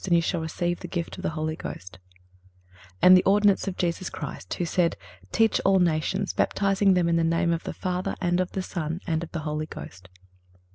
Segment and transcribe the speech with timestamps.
[0.07, 4.09] and you shall receive the gift of the Holy Ghost;"(328) and the ordinance of Jesus
[4.09, 4.97] Christ, who said:
[5.31, 8.99] "Teach all nations, baptizing them in the name of the Father, and of the Son,
[9.05, 10.09] and of the Holy Ghost."